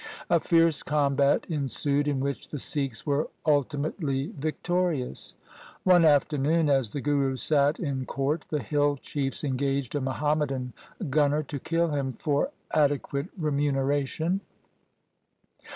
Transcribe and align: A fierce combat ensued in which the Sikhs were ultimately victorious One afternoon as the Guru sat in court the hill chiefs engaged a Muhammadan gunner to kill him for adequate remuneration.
A 0.31 0.39
fierce 0.39 0.81
combat 0.81 1.45
ensued 1.47 2.07
in 2.07 2.19
which 2.21 2.49
the 2.49 2.57
Sikhs 2.57 3.05
were 3.05 3.29
ultimately 3.45 4.33
victorious 4.35 5.35
One 5.83 6.05
afternoon 6.05 6.71
as 6.71 6.89
the 6.89 7.01
Guru 7.01 7.35
sat 7.35 7.79
in 7.79 8.07
court 8.07 8.45
the 8.49 8.63
hill 8.63 8.97
chiefs 8.97 9.43
engaged 9.43 9.93
a 9.93 10.01
Muhammadan 10.01 10.73
gunner 11.11 11.43
to 11.43 11.59
kill 11.59 11.89
him 11.89 12.13
for 12.13 12.49
adequate 12.73 13.27
remuneration. 13.37 14.41